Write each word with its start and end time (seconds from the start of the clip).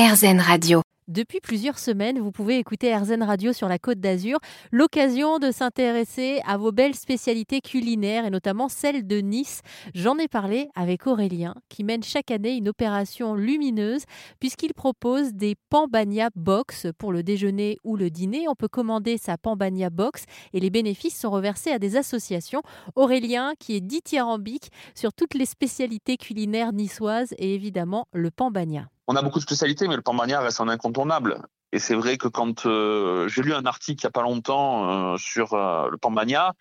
RZN 0.00 0.40
Radio. 0.40 0.80
Depuis 1.08 1.40
plusieurs 1.40 1.78
semaines, 1.78 2.20
vous 2.20 2.32
pouvez 2.32 2.56
écouter 2.56 2.96
RZN 2.96 3.22
Radio 3.22 3.52
sur 3.52 3.68
la 3.68 3.78
Côte 3.78 4.00
d'Azur, 4.00 4.38
l'occasion 4.72 5.38
de 5.38 5.50
s'intéresser 5.50 6.40
à 6.46 6.56
vos 6.56 6.72
belles 6.72 6.94
spécialités 6.94 7.60
culinaires 7.60 8.24
et 8.24 8.30
notamment 8.30 8.70
celle 8.70 9.06
de 9.06 9.18
Nice. 9.18 9.60
J'en 9.94 10.16
ai 10.16 10.26
parlé 10.26 10.70
avec 10.74 11.06
Aurélien 11.06 11.54
qui 11.68 11.84
mène 11.84 12.02
chaque 12.02 12.30
année 12.30 12.56
une 12.56 12.70
opération 12.70 13.34
lumineuse 13.34 14.04
puisqu'il 14.38 14.72
propose 14.72 15.34
des 15.34 15.54
Pambagna 15.68 16.30
Box 16.34 16.86
pour 16.96 17.12
le 17.12 17.22
déjeuner 17.22 17.76
ou 17.84 17.98
le 17.98 18.08
dîner. 18.08 18.48
On 18.48 18.54
peut 18.54 18.68
commander 18.68 19.18
sa 19.18 19.36
Pambagna 19.36 19.90
Box 19.90 20.24
et 20.54 20.60
les 20.60 20.70
bénéfices 20.70 21.20
sont 21.20 21.30
reversés 21.30 21.72
à 21.72 21.78
des 21.78 21.96
associations. 21.96 22.62
Aurélien 22.96 23.52
qui 23.58 23.76
est 23.76 23.82
dithyrambique 23.82 24.70
sur 24.94 25.12
toutes 25.12 25.34
les 25.34 25.44
spécialités 25.44 26.16
culinaires 26.16 26.72
niçoises 26.72 27.34
et 27.36 27.54
évidemment 27.54 28.06
le 28.14 28.30
Pambagna 28.30 28.88
on 29.10 29.16
a 29.16 29.22
beaucoup 29.22 29.40
de 29.40 29.44
spécialités, 29.44 29.88
mais 29.88 29.96
le 29.96 30.02
Pambagna 30.02 30.40
reste 30.40 30.60
un 30.60 30.68
incontournable. 30.68 31.42
Et 31.72 31.80
c'est 31.80 31.96
vrai 31.96 32.16
que 32.16 32.28
quand 32.28 32.66
euh, 32.66 33.26
j'ai 33.26 33.42
lu 33.42 33.52
un 33.52 33.66
article 33.66 34.00
il 34.00 34.06
n'y 34.06 34.08
a 34.08 34.12
pas 34.12 34.22
longtemps 34.22 35.14
euh, 35.14 35.16
sur 35.16 35.54
euh, 35.54 35.88
le 35.90 35.98
Pambagna, 35.98 36.54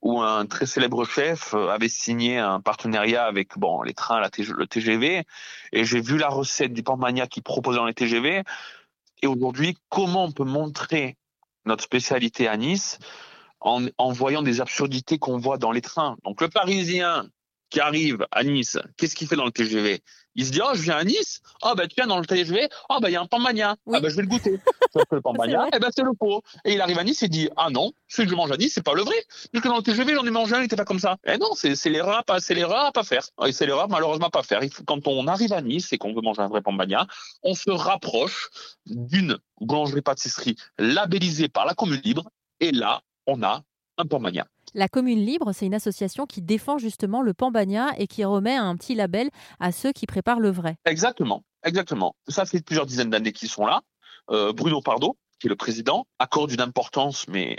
où 0.00 0.22
un 0.22 0.46
très 0.46 0.64
célèbre 0.64 1.04
chef 1.04 1.54
avait 1.54 1.88
signé 1.88 2.38
un 2.38 2.60
partenariat 2.60 3.24
avec 3.24 3.58
bon 3.58 3.82
les 3.82 3.94
trains, 3.94 4.20
la 4.20 4.30
le 4.38 4.66
TGV, 4.68 5.24
et 5.72 5.84
j'ai 5.84 6.00
vu 6.00 6.18
la 6.18 6.28
recette 6.28 6.72
du 6.72 6.84
Pambagna 6.84 7.26
qui 7.26 7.40
proposait 7.40 7.78
dans 7.78 7.86
les 7.86 7.94
TGV. 7.94 8.44
Et 9.22 9.26
aujourd'hui, 9.26 9.76
comment 9.88 10.26
on 10.26 10.30
peut 10.30 10.44
montrer 10.44 11.16
notre 11.64 11.82
spécialité 11.82 12.46
à 12.46 12.56
Nice 12.56 13.00
en, 13.58 13.86
en 13.98 14.12
voyant 14.12 14.42
des 14.42 14.60
absurdités 14.60 15.18
qu'on 15.18 15.38
voit 15.38 15.58
dans 15.58 15.72
les 15.72 15.82
trains? 15.82 16.16
Donc 16.22 16.40
le 16.40 16.48
Parisien 16.48 17.28
qui 17.70 17.80
arrive 17.80 18.26
à 18.30 18.44
Nice, 18.44 18.78
qu'est-ce 18.96 19.14
qu'il 19.14 19.28
fait 19.28 19.36
dans 19.36 19.44
le 19.44 19.50
TGV 19.50 20.02
Il 20.34 20.46
se 20.46 20.50
dit 20.50 20.60
oh 20.62 20.70
je 20.74 20.82
viens 20.82 20.96
à 20.96 21.04
Nice, 21.04 21.40
oh 21.62 21.74
ben 21.76 21.86
tiens 21.88 22.06
dans 22.06 22.18
le 22.18 22.26
TGV, 22.26 22.68
oh 22.88 22.98
ben 23.00 23.08
il 23.08 23.12
y 23.12 23.16
a 23.16 23.20
un 23.20 23.26
Pambagna, 23.26 23.76
ah 23.92 24.00
ben 24.00 24.08
je 24.08 24.16
vais 24.16 24.22
le 24.22 24.28
goûter. 24.28 24.58
Sauf 24.92 25.04
que 25.10 25.16
le 25.16 25.20
Pambagna, 25.20 25.66
eh 25.74 25.78
ben 25.78 25.90
c'est 25.94 26.02
le 26.02 26.14
pot. 26.14 26.42
Et 26.64 26.74
il 26.74 26.80
arrive 26.80 26.98
à 26.98 27.04
Nice 27.04 27.22
et 27.22 27.28
dit 27.28 27.48
ah 27.56 27.70
non, 27.70 27.92
celui 28.08 28.26
que 28.26 28.32
je 28.32 28.36
mange 28.36 28.50
à 28.50 28.56
Nice 28.56 28.72
c'est 28.74 28.84
pas 28.84 28.94
le 28.94 29.02
vrai, 29.02 29.16
puisque 29.52 29.66
dans 29.66 29.76
le 29.76 29.82
TGV 29.82 30.14
j'en 30.14 30.24
ai 30.24 30.30
mangé 30.30 30.54
un, 30.54 30.60
il 30.60 30.64
était 30.64 30.76
pas 30.76 30.84
comme 30.84 30.98
ça. 30.98 31.16
Eh 31.26 31.36
non, 31.38 31.50
c'est 31.54 31.90
l'erreur 31.90 32.18
à 32.18 32.22
pas, 32.22 32.40
c'est 32.40 32.54
l'erreur 32.54 32.86
à 32.86 32.92
pas 32.92 33.04
faire. 33.04 33.24
Et 33.46 33.52
c'est 33.52 33.66
l'erreur 33.66 33.88
malheureusement 33.88 34.26
à 34.26 34.30
pas 34.30 34.42
faire. 34.42 34.60
quand 34.86 35.06
on 35.06 35.26
arrive 35.26 35.52
à 35.52 35.60
Nice 35.60 35.92
et 35.92 35.98
qu'on 35.98 36.14
veut 36.14 36.22
manger 36.22 36.42
un 36.42 36.48
vrai 36.48 36.62
Pambagna, 36.62 37.06
on 37.42 37.54
se 37.54 37.70
rapproche 37.70 38.48
d'une 38.86 39.38
boulangerie 39.60 40.02
pâtisserie 40.02 40.56
labellisée 40.78 41.48
par 41.48 41.66
la 41.66 41.74
Commune 41.74 42.00
Libre, 42.04 42.30
et 42.60 42.72
là 42.72 43.02
on 43.26 43.42
a 43.42 43.62
un 43.98 44.06
Pambagna. 44.06 44.46
La 44.74 44.88
Commune 44.88 45.20
Libre, 45.20 45.52
c'est 45.52 45.66
une 45.66 45.74
association 45.74 46.26
qui 46.26 46.42
défend 46.42 46.78
justement 46.78 47.22
le 47.22 47.34
Pambagna 47.34 47.88
et 47.98 48.06
qui 48.06 48.24
remet 48.24 48.54
un 48.54 48.76
petit 48.76 48.94
label 48.94 49.30
à 49.60 49.72
ceux 49.72 49.92
qui 49.92 50.06
préparent 50.06 50.40
le 50.40 50.50
vrai. 50.50 50.76
Exactement, 50.84 51.44
exactement. 51.64 52.16
Ça 52.28 52.44
fait 52.44 52.62
plusieurs 52.62 52.86
dizaines 52.86 53.10
d'années 53.10 53.32
qu'ils 53.32 53.48
sont 53.48 53.66
là. 53.66 53.82
Euh, 54.30 54.52
Bruno 54.52 54.82
Pardo, 54.82 55.16
qui 55.40 55.46
est 55.46 55.50
le 55.50 55.56
président, 55.56 56.06
accorde 56.18 56.52
une 56.52 56.60
importance, 56.60 57.26
mais 57.28 57.56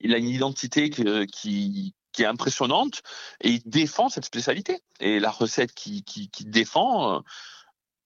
il 0.00 0.14
a 0.14 0.18
une 0.18 0.28
identité 0.28 0.90
qui, 0.90 1.92
est 2.18 2.24
impressionnante 2.24 3.02
et 3.42 3.50
il 3.50 3.62
défend 3.66 4.08
cette 4.08 4.24
spécialité. 4.24 4.80
Et 5.00 5.20
la 5.20 5.30
recette 5.30 5.74
qu'il 5.74 6.02
qui, 6.02 6.30
qui 6.30 6.44
défend, 6.46 7.16
euh, 7.16 7.20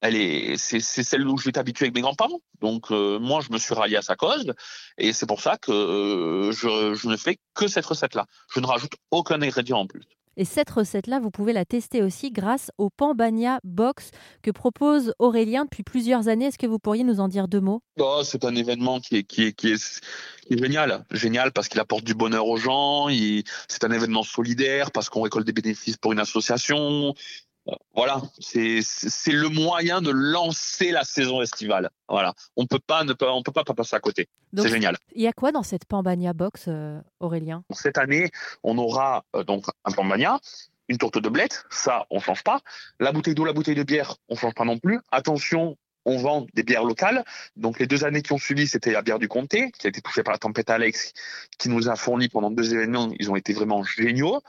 elle 0.00 0.16
est, 0.16 0.56
c'est, 0.56 0.80
celle 0.80 1.26
où 1.26 1.36
je 1.36 1.44
vais 1.44 1.58
habitué 1.58 1.86
avec 1.86 1.94
mes 1.94 2.00
grands-parents. 2.00 2.40
Donc 2.60 2.90
euh, 2.90 3.18
moi, 3.18 3.40
je 3.40 3.52
me 3.52 3.58
suis 3.58 3.74
rallié 3.74 3.96
à 3.96 4.02
sa 4.02 4.16
cause, 4.16 4.52
et 4.98 5.12
c'est 5.12 5.26
pour 5.26 5.40
ça 5.40 5.56
que 5.58 5.72
euh, 5.72 6.52
je, 6.52 7.08
ne 7.08 7.16
fais 7.16 7.38
que 7.54 7.68
cette 7.68 7.86
recette-là. 7.86 8.26
Je 8.54 8.60
ne 8.60 8.66
rajoute 8.66 8.92
aucun 9.10 9.40
ingrédient 9.42 9.78
en 9.78 9.86
plus. 9.86 10.02
Et 10.36 10.44
cette 10.44 10.70
recette-là, 10.70 11.18
vous 11.18 11.30
pouvez 11.30 11.52
la 11.52 11.64
tester 11.64 12.02
aussi 12.02 12.30
grâce 12.30 12.70
au 12.78 12.88
Pambagna 12.88 13.58
Box 13.64 14.10
que 14.42 14.50
propose 14.50 15.12
Aurélien 15.18 15.64
depuis 15.64 15.82
plusieurs 15.82 16.28
années. 16.28 16.46
Est-ce 16.46 16.56
que 16.56 16.68
vous 16.68 16.78
pourriez 16.78 17.04
nous 17.04 17.20
en 17.20 17.28
dire 17.28 17.48
deux 17.48 17.60
mots? 17.60 17.82
Oh, 17.98 18.22
C'est 18.24 18.44
un 18.44 18.54
événement 18.54 19.00
qui 19.00 19.16
est, 19.16 19.22
qui 19.24 19.42
est, 19.42 19.52
qui 19.52 19.72
est, 19.72 20.02
génial. 20.48 21.04
Génial 21.10 21.52
parce 21.52 21.68
qu'il 21.68 21.80
apporte 21.80 22.04
du 22.04 22.14
bonheur 22.14 22.46
aux 22.46 22.56
gens. 22.56 23.08
C'est 23.68 23.84
un 23.84 23.90
événement 23.90 24.22
solidaire 24.22 24.92
parce 24.92 25.10
qu'on 25.10 25.22
récolte 25.22 25.46
des 25.46 25.52
bénéfices 25.52 25.96
pour 25.96 26.12
une 26.12 26.20
association 26.20 27.12
voilà, 27.94 28.22
c'est 28.38 28.82
le 29.32 29.48
moyen 29.48 30.00
de 30.00 30.10
lancer 30.10 30.91
la 30.91 31.04
saison 31.04 31.42
estivale. 31.42 31.91
Voilà, 32.08 32.34
on 32.56 32.66
peut 32.66 32.78
pas 32.78 33.04
ne 33.04 33.12
pas 33.12 33.32
on 33.32 33.42
peut 33.42 33.53
pas, 33.53 33.64
passer 33.64 33.97
à 33.97 34.00
côté. 34.00 34.28
C'est 34.56 34.69
génial. 34.69 34.97
Il 35.14 35.22
y 35.22 35.26
a 35.26 35.32
quoi 35.32 35.53
dans 35.53 35.62
cette 35.62 35.84
Pambagna 35.84 36.32
box, 36.32 36.66
euh, 36.69 37.00
Aurélien? 37.20 37.64
Cette 37.70 37.98
année, 37.98 38.31
on 38.62 38.78
aura 38.78 39.25
euh, 39.36 39.44
donc 39.44 39.66
un 39.84 39.92
Pambagna, 39.92 40.38
une 40.88 40.98
tourte 40.98 41.19
de 41.19 41.28
blette, 41.28 41.64
ça 41.70 42.06
on 42.10 42.20
change 42.20 42.42
pas. 42.42 42.60
La 42.98 43.12
bouteille 43.12 43.34
d'eau, 43.34 43.44
la 43.44 43.53
bouteille 43.53 43.75
de 43.75 43.82
bière, 43.82 44.16
on 44.28 44.37
change 44.37 44.54
pas 44.54 44.64
non 44.64 44.78
plus. 44.78 45.00
Attention, 45.10 45.76
on 46.05 46.19
vend 46.19 46.47
des 46.55 46.62
bières 46.62 46.84
locales. 46.84 47.25
Donc 47.56 47.78
les 47.78 47.87
deux 47.87 48.05
années 48.05 48.22
qui 48.22 48.33
ont 48.33 48.38
suivi, 48.38 48.66
c'était 48.66 48.93
la 48.93 49.03
bière 49.03 49.19
du 49.19 49.28
comté, 49.28 49.71
qui 49.72 49.87
a 49.87 49.91
été 49.91 50.00
touchée 50.00 50.22
par 50.22 50.33
la 50.33 50.38
tempête 50.38 50.71
Alex, 50.71 51.12
qui 51.59 51.69
nous 51.69 51.88
a 51.88 51.97
fourni 51.97 52.28
pendant 52.28 52.50
deux 52.50 52.75
événements. 52.75 53.11
Ils 53.19 53.31
ont 53.31 53.37
été 53.37 53.53
vraiment 53.53 53.83
géniaux. 53.84 54.41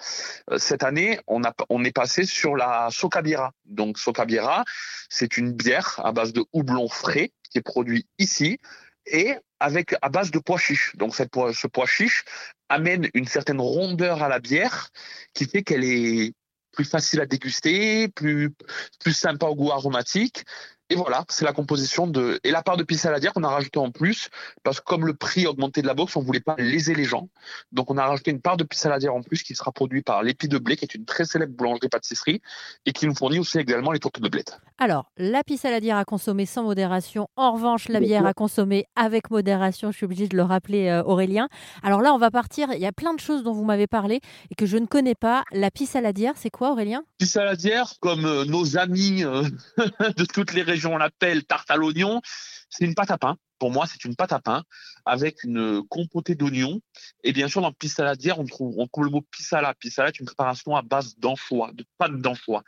Euh, 0.49 0.57
cette 0.57 0.83
année, 0.83 1.19
on, 1.27 1.43
a, 1.43 1.53
on 1.69 1.83
est 1.83 1.91
passé 1.91 2.25
sur 2.25 2.55
la 2.55 2.89
Socabira. 2.91 3.53
Donc 3.65 3.97
Socabira, 3.97 4.63
c'est 5.09 5.37
une 5.37 5.51
bière 5.51 5.99
à 6.03 6.11
base 6.11 6.33
de 6.33 6.43
houblon 6.53 6.87
frais 6.87 7.31
qui 7.49 7.57
est 7.57 7.61
produit 7.61 8.07
ici 8.17 8.57
et 9.05 9.35
avec 9.59 9.95
à 10.01 10.09
base 10.09 10.31
de 10.31 10.39
pois 10.39 10.57
chiches. 10.57 10.95
Donc 10.95 11.15
cette 11.15 11.31
ce 11.53 11.67
pois 11.67 11.85
chiche 11.85 12.23
amène 12.69 13.09
une 13.13 13.27
certaine 13.27 13.59
rondeur 13.59 14.23
à 14.23 14.29
la 14.29 14.39
bière 14.39 14.89
qui 15.33 15.45
fait 15.45 15.63
qu'elle 15.63 15.83
est 15.83 16.33
plus 16.71 16.85
facile 16.85 17.19
à 17.19 17.25
déguster, 17.25 18.07
plus 18.07 18.53
plus 18.99 19.13
sympa 19.13 19.47
au 19.47 19.55
goût 19.55 19.71
aromatique 19.71 20.45
et 20.91 20.95
voilà, 20.95 21.23
c'est 21.29 21.45
la 21.45 21.53
composition 21.53 22.05
de 22.05 22.41
et 22.43 22.51
la 22.51 22.61
part 22.61 22.75
de 22.75 22.83
pisse 22.83 23.01
saladière 23.01 23.31
qu'on 23.31 23.43
a 23.43 23.49
rajouté 23.49 23.79
en 23.79 23.91
plus 23.91 24.29
parce 24.63 24.81
que 24.81 24.85
comme 24.85 25.07
le 25.07 25.13
prix 25.13 25.47
augmenté 25.47 25.81
de 25.81 25.87
la 25.87 25.93
box, 25.93 26.17
on 26.17 26.21
voulait 26.21 26.41
pas 26.41 26.55
léser 26.57 26.95
les 26.95 27.05
gens. 27.05 27.29
Donc 27.71 27.89
on 27.89 27.97
a 27.97 28.05
rajouté 28.05 28.31
une 28.31 28.41
part 28.41 28.57
de 28.57 28.65
pisse 28.65 28.81
saladière 28.81 29.15
en 29.15 29.21
plus 29.21 29.41
qui 29.43 29.55
sera 29.55 29.71
produite 29.71 30.05
par 30.05 30.21
l'Épi 30.21 30.49
de 30.49 30.57
Blé 30.57 30.75
qui 30.75 30.83
est 30.83 30.93
une 30.93 31.05
très 31.05 31.23
célèbre 31.23 31.55
boulangerie 31.55 31.87
pâtisserie 31.87 32.41
et 32.85 32.91
qui 32.91 33.07
nous 33.07 33.15
fournit 33.15 33.39
aussi 33.39 33.57
également 33.57 33.93
les 33.93 33.99
tourtes 33.99 34.19
de 34.19 34.27
blé. 34.27 34.43
Alors, 34.79 35.11
la 35.15 35.43
pisse 35.43 35.61
saladière 35.61 35.95
à 35.95 36.03
consommer 36.03 36.45
sans 36.45 36.63
modération. 36.63 37.29
En 37.37 37.53
revanche, 37.53 37.87
la 37.87 37.99
bière 37.99 38.25
à 38.25 38.33
consommer 38.33 38.85
avec 38.95 39.31
modération, 39.31 39.91
je 39.91 39.97
suis 39.97 40.05
obligée 40.05 40.27
de 40.27 40.35
le 40.35 40.43
rappeler 40.43 40.89
euh, 40.89 41.03
Aurélien. 41.03 41.47
Alors 41.83 42.01
là, 42.01 42.13
on 42.13 42.17
va 42.17 42.31
partir, 42.31 42.69
il 42.73 42.79
y 42.79 42.85
a 42.85 42.91
plein 42.91 43.13
de 43.13 43.19
choses 43.19 43.43
dont 43.43 43.53
vous 43.53 43.63
m'avez 43.63 43.87
parlé 43.87 44.19
et 44.49 44.55
que 44.55 44.65
je 44.65 44.77
ne 44.77 44.87
connais 44.87 45.15
pas. 45.15 45.43
La 45.51 45.71
pisse 45.71 45.91
saladière, 45.91 46.33
c'est 46.35 46.49
quoi 46.49 46.71
Aurélien? 46.71 47.03
Pisse 47.17 47.31
saladière 47.31 47.93
comme 47.99 48.25
euh, 48.25 48.45
nos 48.45 48.77
amis 48.77 49.23
euh, 49.23 49.43
de 50.17 50.25
toutes 50.25 50.53
les 50.53 50.63
régions 50.63 50.80
on 50.87 50.97
l'appelle 50.97 51.45
tarte 51.45 51.69
à 51.71 51.75
l'oignon. 51.75 52.21
C'est 52.69 52.85
une 52.85 52.95
pâte 52.95 53.11
à 53.11 53.17
pain. 53.17 53.37
Pour 53.59 53.71
moi, 53.71 53.85
c'est 53.85 54.03
une 54.05 54.15
pâte 54.15 54.33
à 54.33 54.39
pain 54.39 54.63
avec 55.05 55.43
une 55.43 55.83
compotée 55.87 56.35
d'oignons. 56.35 56.79
Et 57.23 57.33
bien 57.33 57.47
sûr, 57.47 57.61
dans 57.61 57.71
pissaladière, 57.71 58.39
on 58.39 58.45
trouve, 58.45 58.73
on 58.77 58.87
trouve 58.87 59.05
le 59.05 59.11
mot 59.11 59.21
pissala. 59.21 59.73
Pissala 59.75 60.09
est 60.09 60.19
une 60.19 60.25
préparation 60.25 60.75
à 60.75 60.81
base 60.81 61.15
d'anchois, 61.17 61.71
de 61.73 61.85
pâte 61.97 62.19
d'anchois. 62.19 62.63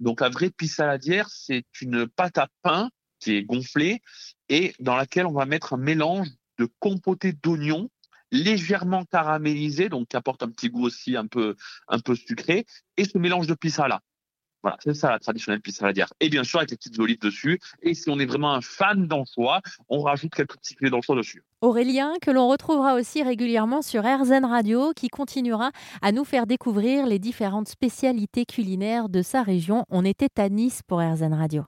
Donc, 0.00 0.20
la 0.20 0.28
vraie 0.28 0.50
pissaladière, 0.50 1.28
c'est 1.30 1.64
une 1.80 2.06
pâte 2.06 2.38
à 2.38 2.48
pain 2.62 2.90
qui 3.20 3.36
est 3.36 3.42
gonflée 3.42 4.02
et 4.48 4.74
dans 4.80 4.96
laquelle 4.96 5.26
on 5.26 5.32
va 5.32 5.46
mettre 5.46 5.74
un 5.74 5.78
mélange 5.78 6.28
de 6.58 6.68
compotée 6.78 7.32
d'oignons 7.32 7.88
légèrement 8.30 9.04
caramélisé, 9.04 9.88
donc 9.88 10.08
qui 10.08 10.16
apporte 10.16 10.42
un 10.42 10.50
petit 10.50 10.68
goût 10.68 10.84
aussi 10.84 11.16
un 11.16 11.26
peu, 11.26 11.54
un 11.88 12.00
peu 12.00 12.16
sucré, 12.16 12.66
et 12.96 13.04
ce 13.04 13.16
mélange 13.16 13.46
de 13.46 13.54
pissala. 13.54 14.00
Voilà, 14.64 14.78
c'est 14.82 14.94
ça 14.94 15.10
la 15.10 15.18
traditionnelle 15.18 15.60
pizza 15.60 15.80
saladière. 15.80 16.10
Et 16.20 16.30
bien 16.30 16.42
sûr, 16.42 16.58
avec 16.58 16.70
les 16.70 16.78
petites 16.78 16.98
olives 16.98 17.20
dessus. 17.20 17.60
Et 17.82 17.92
si 17.92 18.08
on 18.08 18.18
est 18.18 18.24
vraiment 18.24 18.54
un 18.54 18.62
fan 18.62 19.06
d'anchois, 19.06 19.60
on 19.90 20.00
rajoute 20.00 20.34
quelques 20.34 20.56
petits 20.56 20.74
filets 20.74 20.88
d'anchois 20.88 21.16
dessus. 21.16 21.44
Aurélien, 21.60 22.14
que 22.22 22.30
l'on 22.30 22.48
retrouvera 22.48 22.94
aussi 22.94 23.22
régulièrement 23.22 23.82
sur 23.82 24.04
RZN 24.04 24.46
Radio, 24.46 24.94
qui 24.96 25.08
continuera 25.08 25.70
à 26.00 26.12
nous 26.12 26.24
faire 26.24 26.46
découvrir 26.46 27.06
les 27.06 27.18
différentes 27.18 27.68
spécialités 27.68 28.46
culinaires 28.46 29.10
de 29.10 29.20
sa 29.20 29.42
région. 29.42 29.84
On 29.90 30.02
était 30.02 30.40
à 30.40 30.48
Nice 30.48 30.80
pour 30.86 31.00
RZN 31.00 31.34
Radio. 31.34 31.64